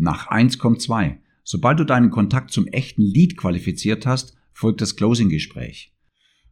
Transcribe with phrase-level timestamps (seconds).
[0.00, 1.20] Nach eins kommt zwei.
[1.44, 5.94] Sobald du deinen Kontakt zum echten Lead qualifiziert hast, folgt das Closing-Gespräch.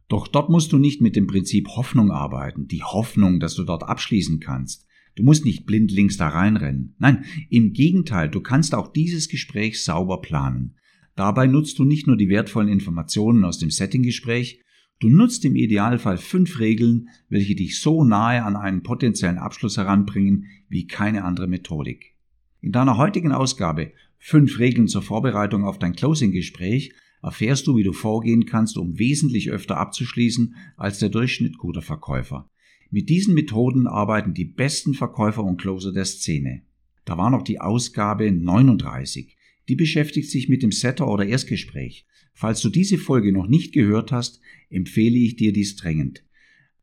[0.07, 3.81] Doch dort musst du nicht mit dem Prinzip Hoffnung arbeiten, die Hoffnung, dass du dort
[3.81, 4.85] abschließen kannst.
[5.15, 6.93] Du musst nicht blind links da reinrennen.
[6.99, 10.75] Nein, im Gegenteil, du kannst auch dieses Gespräch sauber planen.
[11.15, 14.61] Dabei nutzt du nicht nur die wertvollen Informationen aus dem Setting-Gespräch,
[14.99, 20.45] du nutzt im Idealfall fünf Regeln, welche dich so nahe an einen potenziellen Abschluss heranbringen
[20.69, 22.18] wie keine andere Methodik.
[22.61, 27.93] In deiner heutigen Ausgabe Fünf Regeln zur Vorbereitung auf dein Closing-Gespräch erfährst du, wie du
[27.93, 32.49] vorgehen kannst, um wesentlich öfter abzuschließen als der Durchschnitt guter Verkäufer.
[32.91, 36.63] Mit diesen Methoden arbeiten die besten Verkäufer und Closer der Szene.
[37.05, 39.37] Da war noch die Ausgabe 39.
[39.69, 42.05] Die beschäftigt sich mit dem Setter oder Erstgespräch.
[42.33, 46.25] Falls du diese Folge noch nicht gehört hast, empfehle ich dir dies drängend.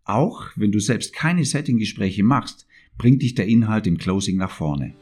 [0.05, 2.67] Auch wenn du selbst keine Setting-Gespräche machst,
[2.97, 4.95] bringt dich der Inhalt im Closing nach vorne.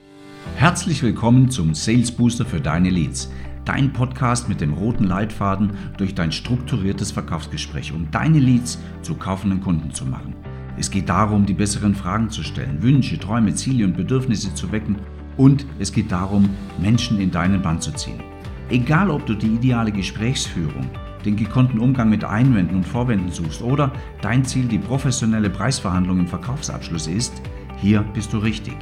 [0.57, 3.33] Herzlich willkommen zum Sales Booster für deine Leads,
[3.65, 9.61] dein Podcast mit dem roten Leitfaden durch dein strukturiertes Verkaufsgespräch, um deine Leads zu kaufenden
[9.61, 10.37] Kunden zu machen.
[10.79, 14.97] Es geht darum, die besseren Fragen zu stellen, Wünsche, Träume, Ziele und Bedürfnisse zu wecken
[15.37, 16.49] und es geht darum,
[16.79, 18.23] Menschen in deinen Band zu ziehen.
[18.71, 20.89] Egal, ob du die ideale Gesprächsführung,
[21.25, 26.29] den gekonnten Umgang mit Einwänden und Vorwänden suchst oder dein Ziel die professionelle Preisverhandlung im
[26.29, 27.43] Verkaufsabschluss ist,
[27.77, 28.77] hier bist du richtig.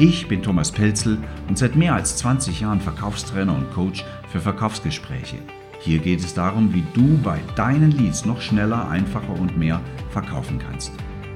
[0.00, 1.18] Ich bin Thomas Pelzel
[1.48, 5.38] und seit mehr als 20 Jahren Verkaufstrainer und Coach für Verkaufsgespräche.
[5.80, 10.60] Hier geht es darum, wie du bei deinen Leads noch schneller, einfacher und mehr verkaufen
[10.60, 10.92] kannst.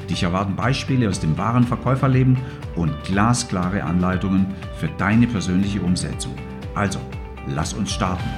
[0.08, 2.38] Dich erwarten Beispiele aus dem wahren Verkäuferleben
[2.76, 6.36] und glasklare Anleitungen für deine persönliche Umsetzung.
[6.76, 7.00] Also,
[7.48, 8.30] lass uns starten.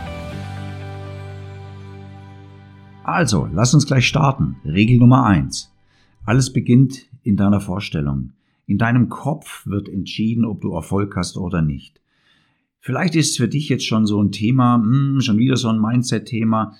[3.03, 4.57] Also, lass uns gleich starten.
[4.65, 5.71] Regel Nummer eins:
[6.25, 8.31] Alles beginnt in deiner Vorstellung.
[8.67, 12.01] In deinem Kopf wird entschieden, ob du Erfolg hast oder nicht.
[12.81, 15.81] Vielleicht ist es für dich jetzt schon so ein Thema, hm, schon wieder so ein
[15.81, 16.75] Mindset-Thema.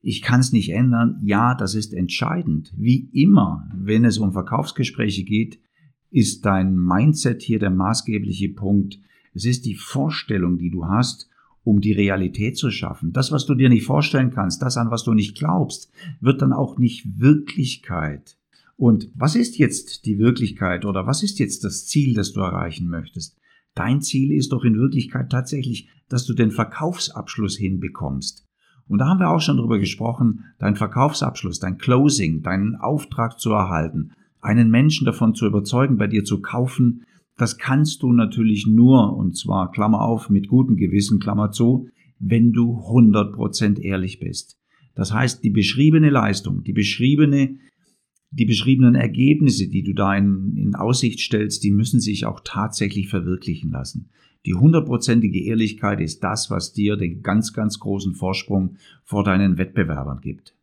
[0.00, 1.20] Ich kann es nicht ändern.
[1.24, 2.72] Ja, das ist entscheidend.
[2.76, 5.58] Wie immer, wenn es um Verkaufsgespräche geht,
[6.10, 8.98] ist dein Mindset hier der maßgebliche Punkt.
[9.32, 11.28] Es ist die Vorstellung, die du hast,
[11.64, 13.12] um die Realität zu schaffen.
[13.12, 15.90] Das, was du dir nicht vorstellen kannst, das, an was du nicht glaubst,
[16.20, 18.36] wird dann auch nicht Wirklichkeit.
[18.76, 22.88] Und was ist jetzt die Wirklichkeit oder was ist jetzt das Ziel, das du erreichen
[22.88, 23.38] möchtest?
[23.74, 28.46] Dein Ziel ist doch in Wirklichkeit tatsächlich, dass du den Verkaufsabschluss hinbekommst.
[28.86, 33.50] Und da haben wir auch schon drüber gesprochen, dein Verkaufsabschluss, dein Closing, deinen Auftrag zu
[33.50, 37.04] erhalten, einen Menschen davon zu überzeugen, bei dir zu kaufen,
[37.36, 41.88] das kannst du natürlich nur, und zwar Klammer auf, mit gutem Gewissen, Klammer zu,
[42.20, 44.56] wenn du 100% ehrlich bist.
[44.94, 47.58] Das heißt, die beschriebene Leistung, die beschriebene
[48.34, 53.08] die beschriebenen Ergebnisse, die du da in, in Aussicht stellst, die müssen sich auch tatsächlich
[53.08, 54.10] verwirklichen lassen.
[54.44, 60.20] Die hundertprozentige Ehrlichkeit ist das, was dir den ganz, ganz großen Vorsprung vor deinen Wettbewerbern
[60.20, 60.56] gibt.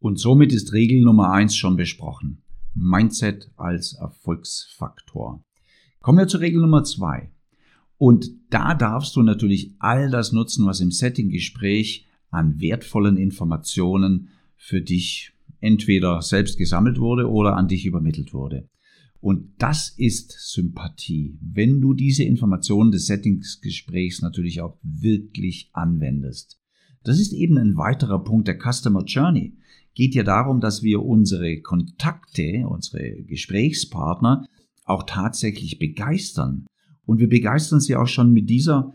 [0.00, 2.42] Und somit ist Regel Nummer eins schon besprochen.
[2.74, 5.42] Mindset als Erfolgsfaktor.
[6.00, 7.30] Kommen wir zur Regel Nummer zwei.
[7.96, 14.80] Und da darfst du natürlich all das nutzen, was im Setting-Gespräch an wertvollen Informationen für
[14.80, 18.68] dich entweder selbst gesammelt wurde oder an dich übermittelt wurde.
[19.20, 26.60] Und das ist Sympathie, wenn du diese Informationen des Settingsgesprächs natürlich auch wirklich anwendest.
[27.02, 29.56] Das ist eben ein weiterer Punkt der Customer Journey.
[29.94, 34.46] Geht ja darum, dass wir unsere Kontakte, unsere Gesprächspartner
[34.84, 36.66] auch tatsächlich begeistern.
[37.04, 38.92] Und wir begeistern sie auch schon mit dieser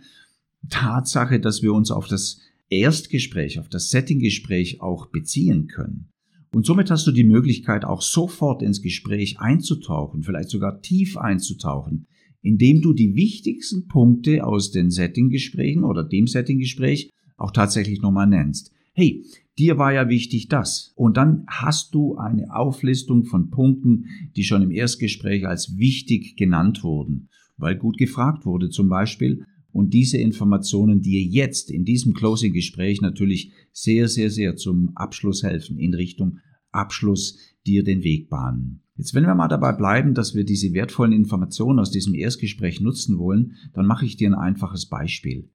[0.69, 6.12] Tatsache, dass wir uns auf das Erstgespräch, auf das Settinggespräch auch beziehen können.
[6.53, 12.05] Und somit hast du die Möglichkeit, auch sofort ins Gespräch einzutauchen, vielleicht sogar tief einzutauchen,
[12.43, 18.71] indem du die wichtigsten Punkte aus den Settinggesprächen oder dem Settinggespräch auch tatsächlich nochmal nennst.
[18.93, 19.25] Hey,
[19.57, 20.93] dir war ja wichtig das.
[20.95, 24.05] Und dann hast du eine Auflistung von Punkten,
[24.35, 29.43] die schon im Erstgespräch als wichtig genannt wurden, weil gut gefragt wurde zum Beispiel,
[29.73, 35.79] und diese Informationen dir jetzt in diesem Closing-Gespräch natürlich sehr, sehr, sehr zum Abschluss helfen,
[35.79, 36.37] in Richtung
[36.71, 38.83] Abschluss dir den Weg bahnen.
[38.95, 43.17] Jetzt, wenn wir mal dabei bleiben, dass wir diese wertvollen Informationen aus diesem Erstgespräch nutzen
[43.17, 45.49] wollen, dann mache ich dir ein einfaches Beispiel.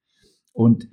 [0.52, 0.88] Und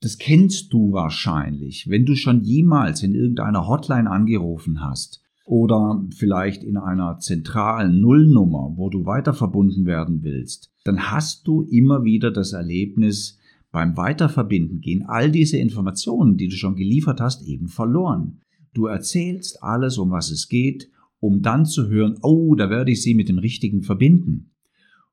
[0.00, 6.64] das kennst du wahrscheinlich, wenn du schon jemals in irgendeiner Hotline angerufen hast oder vielleicht
[6.64, 12.30] in einer zentralen Nullnummer, wo du weiter verbunden werden willst, dann hast du immer wieder
[12.30, 13.38] das Erlebnis,
[13.70, 18.42] beim Weiterverbinden gehen all diese Informationen, die du schon geliefert hast, eben verloren.
[18.74, 20.90] Du erzählst alles, um was es geht,
[21.20, 24.50] um dann zu hören, oh, da werde ich sie mit dem Richtigen verbinden.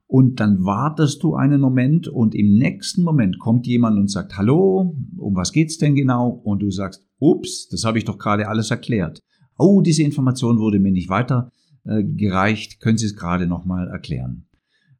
[0.07, 4.95] Und dann wartest du einen Moment und im nächsten Moment kommt jemand und sagt, hallo,
[5.17, 6.29] um was geht's denn genau?
[6.29, 9.21] Und du sagst, ups, das habe ich doch gerade alles erklärt.
[9.57, 12.79] Oh, diese Information wurde mir nicht weitergereicht.
[12.79, 14.48] Können Sie es gerade nochmal erklären?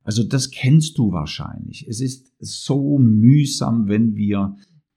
[0.10, 1.86] Also das kennst du wahrscheinlich.
[1.88, 4.56] Es ist so mühsam, wenn wir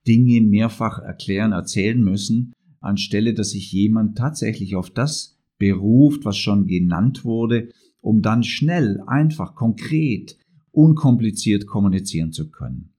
[0.08, 6.66] Dinge mehrfach erklären, erzählen müssen, anstelle dass sich jemand tatsächlich auf das beruft, was schon
[6.66, 7.68] genannt wurde
[8.02, 10.36] um dann schnell, einfach, konkret,
[10.72, 12.94] unkompliziert kommunizieren zu können.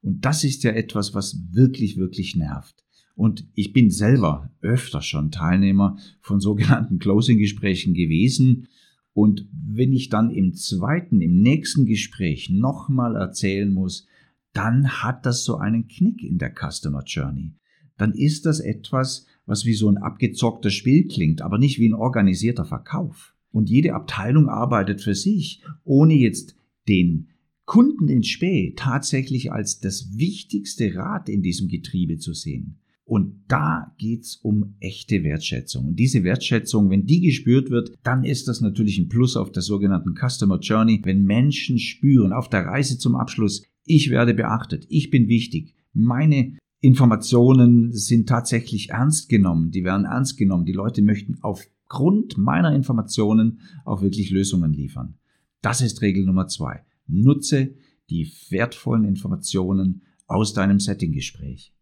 [0.00, 2.84] Und das ist ja etwas, was wirklich, wirklich nervt.
[3.14, 8.68] Und ich bin selber öfter schon Teilnehmer von sogenannten Closing-Gesprächen gewesen.
[9.18, 14.06] Und wenn ich dann im zweiten, im nächsten Gespräch nochmal erzählen muss,
[14.52, 17.56] dann hat das so einen Knick in der Customer Journey.
[17.96, 21.94] Dann ist das etwas, was wie so ein abgezockter Spiel klingt, aber nicht wie ein
[21.94, 26.54] organisierter Verkauf und jede Abteilung arbeitet für sich, ohne jetzt
[26.86, 27.26] den
[27.64, 32.78] Kunden in Späh tatsächlich als das wichtigste Rad in diesem Getriebe zu sehen.
[33.08, 35.86] Und da geht's um echte Wertschätzung.
[35.86, 39.62] Und diese Wertschätzung, wenn die gespürt wird, dann ist das natürlich ein Plus auf der
[39.62, 41.00] sogenannten Customer Journey.
[41.02, 46.58] Wenn Menschen spüren auf der Reise zum Abschluss, ich werde beachtet, ich bin wichtig, meine
[46.80, 52.74] Informationen sind tatsächlich ernst genommen, die werden ernst genommen, die Leute möchten auf Grund meiner
[52.74, 55.14] Informationen auch wirklich Lösungen liefern.
[55.62, 56.82] Das ist Regel Nummer zwei.
[57.06, 57.74] Nutze
[58.10, 61.72] die wertvollen Informationen aus deinem Settinggespräch.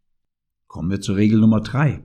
[0.67, 2.05] Kommen wir zur Regel Nummer drei.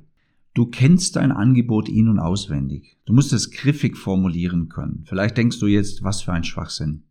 [0.53, 2.97] Du kennst dein Angebot in- und auswendig.
[3.05, 5.05] Du musst es griffig formulieren können.
[5.07, 7.03] Vielleicht denkst du jetzt, was für ein Schwachsinn.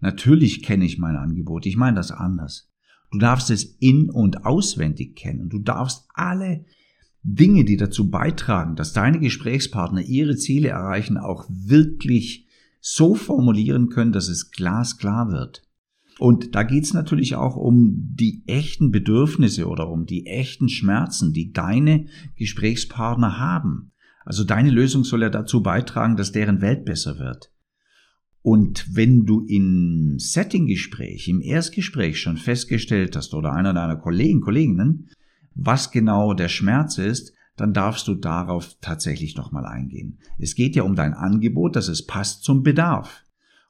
[0.00, 1.66] Natürlich kenne ich mein Angebot.
[1.66, 2.70] Ich meine das anders.
[3.10, 5.48] Du darfst es in- und auswendig kennen.
[5.48, 6.64] Du darfst alle
[7.22, 12.46] Dinge, die dazu beitragen, dass deine Gesprächspartner ihre Ziele erreichen, auch wirklich
[12.80, 15.62] so formulieren können, dass es glasklar wird.
[16.18, 21.32] Und da geht es natürlich auch um die echten Bedürfnisse oder um die echten Schmerzen,
[21.32, 22.06] die deine
[22.36, 23.92] Gesprächspartner haben.
[24.24, 27.50] Also deine Lösung soll ja dazu beitragen, dass deren Welt besser wird.
[28.42, 35.08] Und wenn du im Settinggespräch, im Erstgespräch schon festgestellt hast oder einer deiner Kollegen, Kolleginnen,
[35.54, 40.18] was genau der Schmerz ist, dann darfst du darauf tatsächlich nochmal eingehen.
[40.38, 43.23] Es geht ja um dein Angebot, dass es passt zum Bedarf.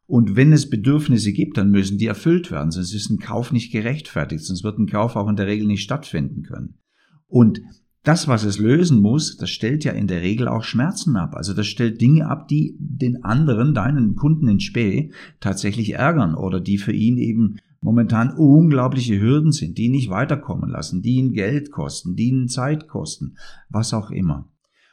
[0.06, 3.72] Und wenn es Bedürfnisse gibt, dann müssen die erfüllt werden, sonst ist ein Kauf nicht
[3.72, 6.78] gerechtfertigt, sonst wird ein Kauf auch in der Regel nicht stattfinden können.
[7.26, 7.62] Und
[8.02, 11.34] das, was es lösen muss, das stellt ja in der Regel auch Schmerzen ab.
[11.34, 15.10] Also das stellt Dinge ab, die den anderen, deinen Kunden in Späh,
[15.40, 20.70] tatsächlich ärgern oder die für ihn eben momentan unglaubliche Hürden sind, die ihn nicht weiterkommen
[20.70, 23.36] lassen, die ihn Geld kosten, die ihn Zeit kosten,
[23.70, 24.50] was auch immer.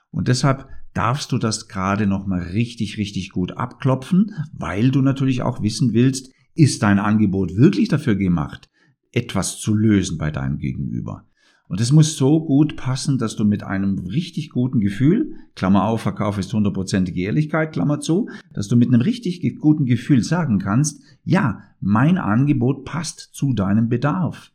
[0.10, 5.62] Und deshalb darfst du das gerade nochmal richtig, richtig gut abklopfen, weil du natürlich auch
[5.62, 8.70] wissen willst, ist dein Angebot wirklich dafür gemacht,
[9.12, 11.26] etwas zu lösen bei deinem Gegenüber.
[11.72, 16.02] Und es muss so gut passen, dass du mit einem richtig guten Gefühl, Klammer auf,
[16.02, 21.02] Verkauf ist hundertprozentige Ehrlichkeit, Klammer zu, dass du mit einem richtig guten Gefühl sagen kannst,
[21.24, 24.52] ja, mein Angebot passt zu deinem Bedarf.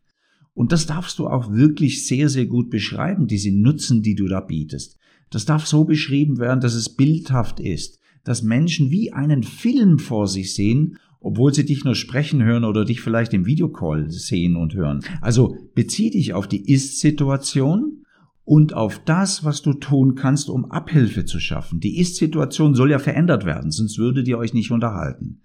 [0.52, 4.40] Und das darfst du auch wirklich sehr, sehr gut beschreiben, diese Nutzen, die du da
[4.40, 4.98] bietest.
[5.30, 10.26] Das darf so beschrieben werden, dass es bildhaft ist, dass Menschen wie einen Film vor
[10.28, 14.74] sich sehen obwohl sie dich nur sprechen hören oder dich vielleicht im Videocall sehen und
[14.74, 15.00] hören.
[15.20, 18.04] Also bezieh dich auf die Ist-Situation
[18.44, 21.80] und auf das, was du tun kannst, um Abhilfe zu schaffen.
[21.80, 25.40] Die Ist-Situation soll ja verändert werden, sonst würdet ihr euch nicht unterhalten.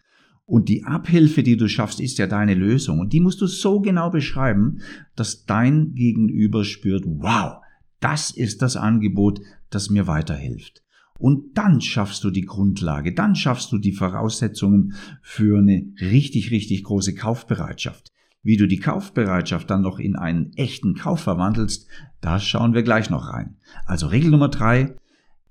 [0.46, 3.00] Und die Abhilfe, die du schaffst, ist ja deine Lösung.
[3.00, 4.82] Und die musst du so genau beschreiben,
[5.16, 7.62] dass dein Gegenüber spürt, wow,
[8.01, 9.39] das ist das Angebot,
[9.70, 10.84] das mir weiterhilft.
[11.17, 16.84] Und dann schaffst du die Grundlage, dann schaffst du die Voraussetzungen für eine richtig, richtig
[16.84, 18.12] große Kaufbereitschaft.
[18.43, 21.88] Wie du die Kaufbereitschaft dann noch in einen echten Kauf verwandelst,
[22.22, 23.58] da schauen wir gleich noch rein.
[23.86, 24.96] Also Regel Nummer drei,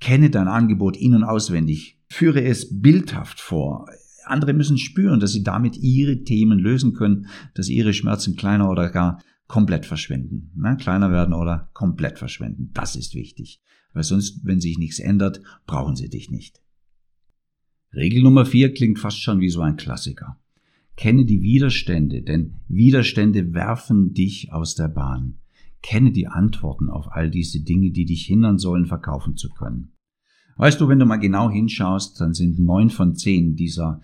[0.01, 3.87] kenne dein Angebot in- und auswendig, führe es bildhaft vor.
[4.25, 8.91] Andere müssen spüren, dass sie damit ihre Themen lösen können, dass ihre Schmerzen kleiner oder
[8.91, 10.53] gar komplett verschwinden.
[10.57, 10.77] Ne?
[10.79, 12.71] Kleiner werden oder komplett verschwinden.
[12.73, 13.61] Das ist wichtig
[13.93, 16.61] weil sonst, wenn sich nichts ändert, brauchen sie dich nicht.
[17.95, 20.39] Regel Nummer vier klingt fast schon wie so ein Klassiker.
[20.97, 25.39] Kenne die Widerstände, denn Widerstände werfen dich aus der Bahn.
[25.83, 29.93] Kenne die Antworten auf all diese Dinge, die dich hindern sollen, verkaufen zu können.
[30.57, 34.03] Weißt du, wenn du mal genau hinschaust, dann sind neun von zehn dieser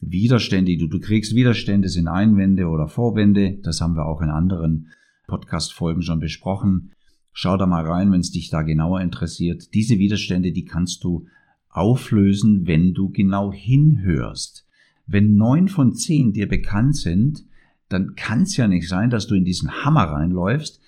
[0.00, 4.88] Widerstände, du, du kriegst Widerstände sind Einwände oder Vorwände, das haben wir auch in anderen
[5.26, 6.92] Podcast-Folgen schon besprochen.
[7.32, 9.74] Schau da mal rein, wenn es dich da genauer interessiert.
[9.74, 11.26] Diese Widerstände, die kannst du
[11.68, 14.66] auflösen, wenn du genau hinhörst.
[15.06, 17.44] Wenn neun von zehn dir bekannt sind,
[17.88, 20.80] dann kann es ja nicht sein, dass du in diesen Hammer reinläufst.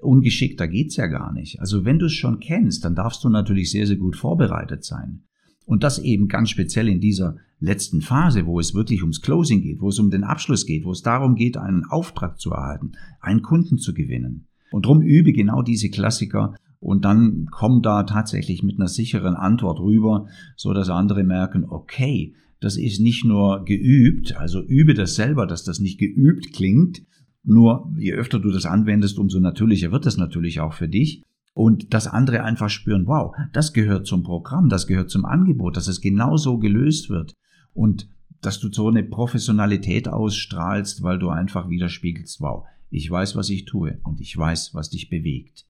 [0.00, 1.60] Ungeschickter geht's ja gar nicht.
[1.60, 5.24] Also wenn du es schon kennst, dann darfst du natürlich sehr, sehr gut vorbereitet sein.
[5.66, 9.80] Und das eben ganz speziell in dieser letzten Phase, wo es wirklich ums Closing geht,
[9.80, 13.42] wo es um den Abschluss geht, wo es darum geht, einen Auftrag zu erhalten, einen
[13.42, 14.46] Kunden zu gewinnen.
[14.72, 19.80] Und drum übe genau diese Klassiker und dann komm da tatsächlich mit einer sicheren Antwort
[19.80, 20.26] rüber,
[20.56, 25.64] so dass andere merken, okay, das ist nicht nur geübt, also übe das selber, dass
[25.64, 27.02] das nicht geübt klingt,
[27.42, 31.22] nur je öfter du das anwendest, umso natürlicher wird das natürlich auch für dich.
[31.52, 35.88] Und dass andere einfach spüren, wow, das gehört zum Programm, das gehört zum Angebot, dass
[35.88, 37.34] es genau so gelöst wird.
[37.72, 38.08] Und
[38.40, 43.64] dass du so eine Professionalität ausstrahlst, weil du einfach widerspiegelst, wow, ich weiß, was ich
[43.64, 45.66] tue und ich weiß, was dich bewegt.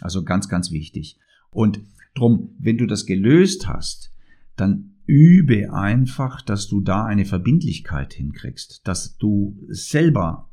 [0.00, 1.18] Also ganz, ganz wichtig.
[1.50, 1.80] Und
[2.14, 4.12] drum, wenn du das gelöst hast,
[4.56, 10.50] dann übe einfach, dass du da eine Verbindlichkeit hinkriegst, dass du selber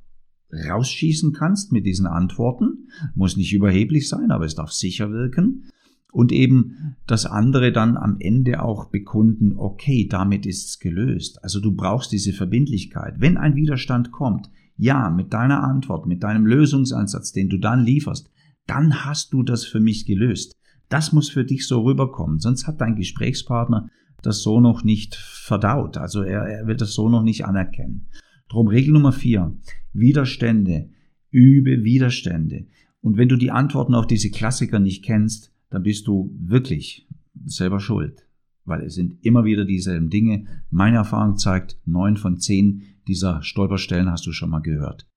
[0.53, 2.87] rausschießen kannst mit diesen Antworten.
[3.15, 5.65] Muss nicht überheblich sein, aber es darf sicher wirken.
[6.11, 11.43] Und eben das andere dann am Ende auch bekunden, okay, damit ist es gelöst.
[11.43, 13.15] Also du brauchst diese Verbindlichkeit.
[13.17, 18.29] Wenn ein Widerstand kommt, ja, mit deiner Antwort, mit deinem Lösungsansatz, den du dann lieferst,
[18.67, 20.55] dann hast du das für mich gelöst.
[20.89, 23.89] Das muss für dich so rüberkommen, sonst hat dein Gesprächspartner
[24.21, 25.97] das so noch nicht verdaut.
[25.97, 28.07] Also er, er wird das so noch nicht anerkennen.
[28.49, 29.57] Drum Regel Nummer vier.
[29.93, 30.89] Widerstände.
[31.31, 32.65] Übe Widerstände.
[33.01, 37.07] Und wenn du die Antworten auf diese Klassiker nicht kennst, dann bist du wirklich
[37.45, 38.25] selber schuld.
[38.65, 40.45] Weil es sind immer wieder dieselben Dinge.
[40.69, 45.07] Meine Erfahrung zeigt, neun von zehn dieser Stolperstellen hast du schon mal gehört.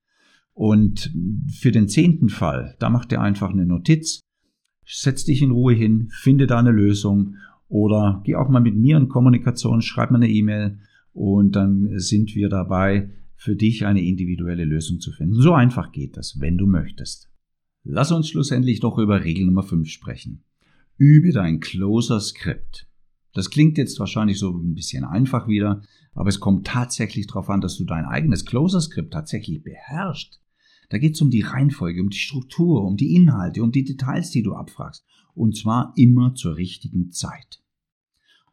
[0.52, 1.12] Und
[1.52, 4.20] für den zehnten Fall, da mach dir einfach eine Notiz,
[4.86, 7.36] setz dich in Ruhe hin, finde da eine Lösung
[7.68, 10.78] oder geh auch mal mit mir in Kommunikation, schreib mir eine E-Mail
[11.12, 15.34] und dann sind wir dabei, für dich eine individuelle Lösung zu finden.
[15.34, 17.30] So einfach geht das, wenn du möchtest.
[17.84, 20.42] Lass uns schlussendlich doch über Regel Nummer 5 sprechen.
[20.96, 22.88] Übe dein Closer-Skript.
[23.32, 25.82] Das klingt jetzt wahrscheinlich so ein bisschen einfach wieder,
[26.14, 30.40] aber es kommt tatsächlich darauf an, dass du dein eigenes Closer-Skript tatsächlich beherrschst.
[30.88, 34.30] Da geht es um die Reihenfolge, um die Struktur, um die Inhalte, um die Details,
[34.30, 35.04] die du abfragst.
[35.34, 37.60] Und zwar immer zur richtigen Zeit.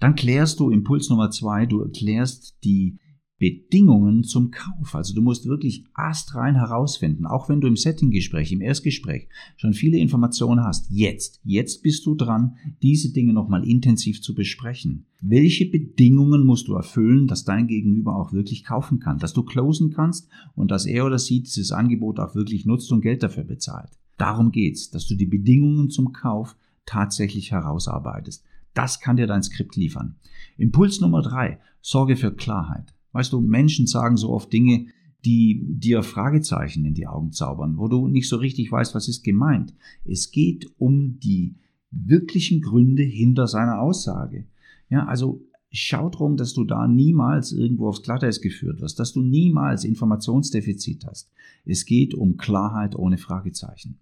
[0.00, 2.98] Dann klärst du Impuls Nummer zwei, du erklärst die
[3.38, 4.94] Bedingungen zum Kauf.
[4.94, 9.98] Also du musst wirklich astrein herausfinden, auch wenn du im Settinggespräch, im Erstgespräch schon viele
[9.98, 10.86] Informationen hast.
[10.90, 15.06] Jetzt, jetzt bist du dran, diese Dinge nochmal intensiv zu besprechen.
[15.20, 19.90] Welche Bedingungen musst du erfüllen, dass dein Gegenüber auch wirklich kaufen kann, dass du closen
[19.90, 23.90] kannst und dass er oder sie dieses Angebot auch wirklich nutzt und Geld dafür bezahlt.
[24.16, 28.44] Darum geht's, dass du die Bedingungen zum Kauf tatsächlich herausarbeitest.
[28.74, 30.16] Das kann dir dein Skript liefern.
[30.56, 32.94] Impuls Nummer drei, sorge für Klarheit.
[33.12, 34.86] Weißt du, Menschen sagen so oft Dinge,
[35.24, 39.22] die dir Fragezeichen in die Augen zaubern, wo du nicht so richtig weißt, was ist
[39.22, 39.74] gemeint.
[40.04, 41.56] Es geht um die
[41.90, 44.46] wirklichen Gründe hinter seiner Aussage.
[44.90, 45.40] Ja, also
[45.70, 51.06] schau drum, dass du da niemals irgendwo aufs Glatteis geführt wirst, dass du niemals Informationsdefizit
[51.06, 51.30] hast.
[51.64, 53.98] Es geht um Klarheit ohne Fragezeichen.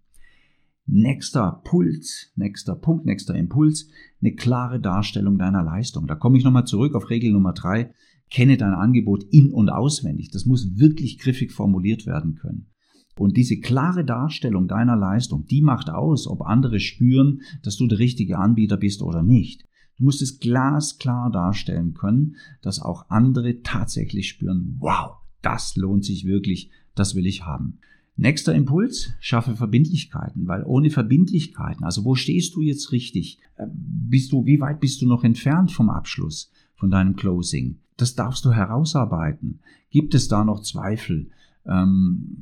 [0.86, 3.88] Nächster Puls, nächster Punkt, nächster Impuls,
[4.20, 6.06] eine klare Darstellung deiner Leistung.
[6.06, 7.92] Da komme ich nochmal zurück auf Regel Nummer drei
[8.32, 10.30] kenne dein Angebot in und auswendig.
[10.30, 12.68] Das muss wirklich griffig formuliert werden können.
[13.16, 17.98] Und diese klare Darstellung deiner Leistung, die macht aus, ob andere spüren, dass du der
[17.98, 19.66] richtige Anbieter bist oder nicht.
[19.98, 26.24] Du musst es glasklar darstellen können, dass auch andere tatsächlich spüren, wow, das lohnt sich
[26.24, 27.80] wirklich, das will ich haben.
[28.16, 33.38] Nächster Impuls, schaffe Verbindlichkeiten, weil ohne Verbindlichkeiten, also wo stehst du jetzt richtig?
[33.56, 37.78] Äh, bist du, wie weit bist du noch entfernt vom Abschluss von deinem Closing?
[37.96, 39.60] Das darfst du herausarbeiten.
[39.90, 41.30] Gibt es da noch Zweifel?
[41.66, 42.36] Ähm,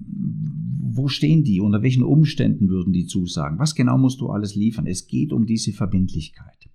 [0.81, 1.61] wo stehen die?
[1.61, 3.59] Unter welchen Umständen würden die zusagen?
[3.59, 4.87] Was genau musst du alles liefern?
[4.87, 6.69] Es geht um diese Verbindlichkeit.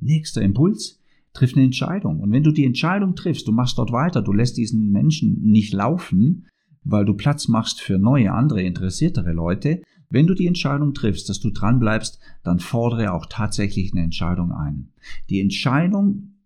[0.00, 1.00] Nächster Impuls,
[1.32, 2.20] triff eine Entscheidung.
[2.20, 5.72] Und wenn du die Entscheidung triffst, du machst dort weiter, du lässt diesen Menschen nicht
[5.72, 6.46] laufen,
[6.88, 9.82] weil du Platz machst für neue, andere, interessiertere Leute.
[10.08, 14.52] Wenn du die Entscheidung triffst, dass du dran bleibst, dann fordere auch tatsächlich eine Entscheidung
[14.52, 14.92] ein.
[15.28, 16.36] Die Entscheidung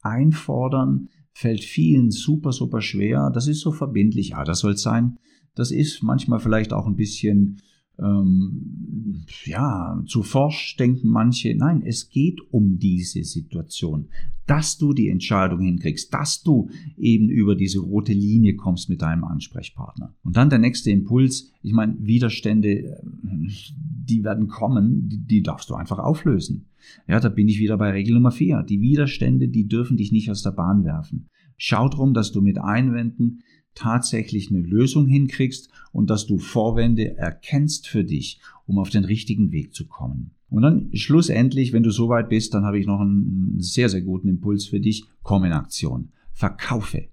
[0.00, 3.30] einfordern fällt vielen super, super schwer.
[3.30, 4.30] Das ist so verbindlich.
[4.30, 5.18] Ja, das soll sein.
[5.54, 7.60] Das ist manchmal vielleicht auch ein bisschen
[8.00, 11.54] ähm, ja, zu forsch denken manche.
[11.54, 14.08] Nein, es geht um diese Situation,
[14.46, 19.24] dass du die Entscheidung hinkriegst, dass du eben über diese rote Linie kommst mit deinem
[19.24, 20.14] Ansprechpartner.
[20.24, 21.52] Und dann der nächste Impuls.
[21.62, 26.66] Ich meine, Widerstände, äh, die werden kommen, die, die darfst du einfach auflösen.
[27.06, 28.62] Ja, da bin ich wieder bei Regel Nummer vier.
[28.62, 31.28] Die Widerstände, die dürfen dich nicht aus der Bahn werfen.
[31.56, 33.42] Schau drum, dass du mit Einwänden
[33.74, 39.52] tatsächlich eine Lösung hinkriegst und dass du Vorwände erkennst für dich, um auf den richtigen
[39.52, 40.32] Weg zu kommen.
[40.48, 44.28] Und dann schlussendlich, wenn du soweit bist, dann habe ich noch einen sehr, sehr guten
[44.28, 45.04] Impuls für dich.
[45.22, 46.10] Komm in Aktion.
[46.32, 47.08] Verkaufe.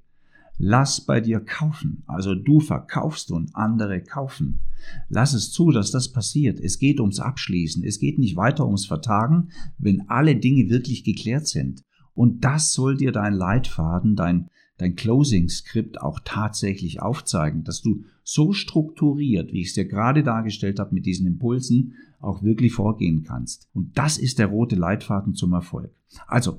[0.57, 2.03] Lass bei dir kaufen.
[2.07, 4.61] Also du verkaufst und andere kaufen.
[5.07, 6.59] Lass es zu, dass das passiert.
[6.59, 7.83] Es geht ums Abschließen.
[7.83, 11.83] Es geht nicht weiter ums Vertagen, wenn alle Dinge wirklich geklärt sind.
[12.15, 18.53] Und das soll dir dein Leitfaden, dein, dein Closing-Skript auch tatsächlich aufzeigen, dass du so
[18.53, 23.69] strukturiert, wie ich es dir gerade dargestellt habe, mit diesen Impulsen auch wirklich vorgehen kannst.
[23.73, 25.91] Und das ist der rote Leitfaden zum Erfolg.
[26.27, 26.57] Also,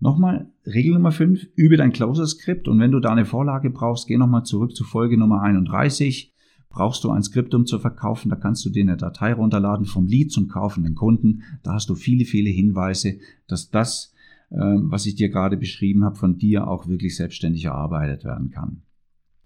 [0.00, 4.16] nochmal, Regel Nummer 5, übe dein Closer-Skript und wenn du da eine Vorlage brauchst, geh
[4.16, 6.34] nochmal zurück zu Folge Nummer 31.
[6.70, 10.06] Brauchst du ein Skript, um zu verkaufen, da kannst du dir eine Datei runterladen vom
[10.06, 11.42] Lead zum kaufenden Kunden.
[11.62, 14.12] Da hast du viele, viele Hinweise, dass das
[14.50, 18.82] was ich dir gerade beschrieben habe, von dir auch wirklich selbstständig erarbeitet werden kann.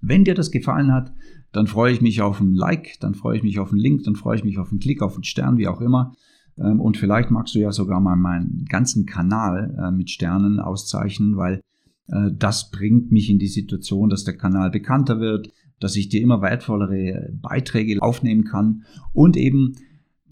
[0.01, 1.12] Wenn dir das gefallen hat,
[1.53, 4.17] dann freue ich mich auf ein Like, dann freue ich mich auf einen Link, dann
[4.17, 6.15] freue ich mich auf einen Klick, auf einen Stern, wie auch immer.
[6.59, 11.37] Ähm, und vielleicht magst du ja sogar mal meinen ganzen Kanal äh, mit Sternen auszeichnen,
[11.37, 11.61] weil
[12.09, 16.21] äh, das bringt mich in die Situation, dass der Kanal bekannter wird, dass ich dir
[16.21, 19.75] immer wertvollere Beiträge aufnehmen kann und eben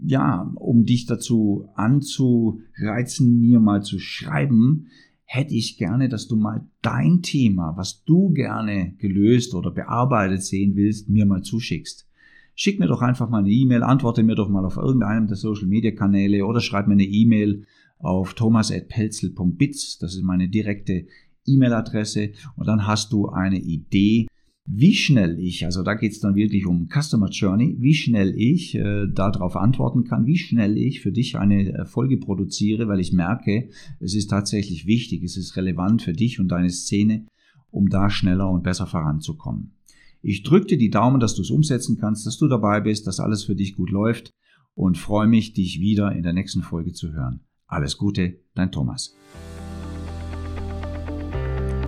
[0.03, 4.87] ja, um dich dazu anzureizen, mir mal zu schreiben,
[5.25, 10.75] hätte ich gerne, dass du mal dein Thema, was du gerne gelöst oder bearbeitet sehen
[10.75, 12.07] willst, mir mal zuschickst.
[12.53, 15.67] Schick mir doch einfach mal eine E-Mail, antworte mir doch mal auf irgendeinem der Social
[15.67, 17.65] Media Kanäle oder schreib mir eine E-Mail
[17.97, 19.99] auf thomas.pelzel.bits.
[19.99, 21.05] Das ist meine direkte
[21.47, 24.27] E-Mail-Adresse und dann hast du eine Idee,
[24.73, 28.75] wie schnell ich, also da geht es dann wirklich um Customer Journey, wie schnell ich
[28.75, 33.67] äh, darauf antworten kann, wie schnell ich für dich eine Folge produziere, weil ich merke,
[33.99, 37.25] es ist tatsächlich wichtig, es ist relevant für dich und deine Szene,
[37.69, 39.73] um da schneller und besser voranzukommen.
[40.21, 43.19] Ich drücke dir die Daumen, dass du es umsetzen kannst, dass du dabei bist, dass
[43.19, 44.31] alles für dich gut läuft
[44.73, 47.41] und freue mich, dich wieder in der nächsten Folge zu hören.
[47.67, 49.15] Alles Gute, dein Thomas.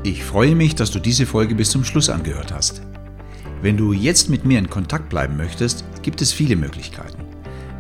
[0.05, 2.81] Ich freue mich, dass du diese Folge bis zum Schluss angehört hast.
[3.61, 7.23] Wenn du jetzt mit mir in Kontakt bleiben möchtest, gibt es viele Möglichkeiten.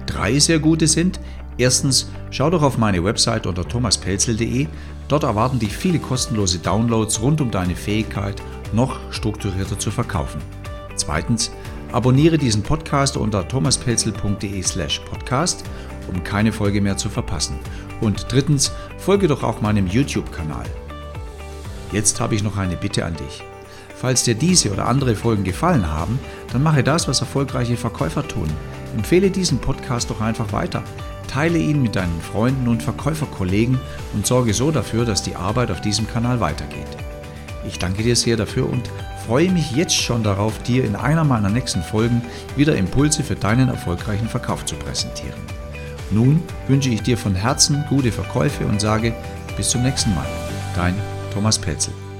[0.05, 1.19] Drei sehr gute sind,
[1.57, 4.67] erstens, schau doch auf meine Website unter thomaspelzel.de,
[5.09, 10.39] dort erwarten dich viele kostenlose Downloads rund um deine Fähigkeit, noch strukturierter zu verkaufen.
[10.95, 11.51] Zweitens,
[11.91, 15.65] abonniere diesen Podcast unter thomaspelzel.de slash podcast,
[16.07, 17.57] um keine Folge mehr zu verpassen.
[17.99, 20.65] Und drittens, folge doch auch meinem YouTube-Kanal.
[21.93, 23.43] Jetzt habe ich noch eine Bitte an dich.
[23.95, 26.19] Falls dir diese oder andere Folgen gefallen haben,
[26.51, 28.49] dann mache das, was erfolgreiche Verkäufer tun.
[28.97, 30.83] Empfehle diesen Podcast doch einfach weiter.
[31.27, 33.79] Teile ihn mit deinen Freunden und Verkäuferkollegen
[34.13, 36.97] und sorge so dafür, dass die Arbeit auf diesem Kanal weitergeht.
[37.65, 38.89] Ich danke dir sehr dafür und
[39.25, 42.23] freue mich jetzt schon darauf, dir in einer meiner nächsten Folgen
[42.57, 45.39] wieder Impulse für deinen erfolgreichen Verkauf zu präsentieren.
[46.11, 49.13] Nun wünsche ich dir von Herzen gute Verkäufe und sage
[49.55, 50.27] bis zum nächsten Mal.
[50.75, 50.95] Dein
[51.33, 52.12] Thomas Petzel.